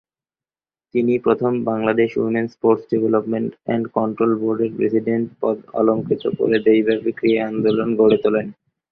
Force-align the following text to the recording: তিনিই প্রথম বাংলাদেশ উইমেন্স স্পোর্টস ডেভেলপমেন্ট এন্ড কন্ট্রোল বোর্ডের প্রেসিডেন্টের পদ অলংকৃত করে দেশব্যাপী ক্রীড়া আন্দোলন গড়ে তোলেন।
তিনিই 0.93 1.23
প্রথম 1.25 1.51
বাংলাদেশ 1.69 2.09
উইমেন্স 2.17 2.49
স্পোর্টস 2.51 2.83
ডেভেলপমেন্ট 2.91 3.51
এন্ড 3.67 3.85
কন্ট্রোল 3.97 4.31
বোর্ডের 4.41 4.71
প্রেসিডেন্টের 4.77 5.37
পদ 5.41 5.57
অলংকৃত 5.79 6.23
করে 6.37 6.57
দেশব্যাপী 6.67 7.11
ক্রীড়া 7.19 7.43
আন্দোলন 7.49 7.89
গড়ে 7.99 8.17
তোলেন। 8.23 8.47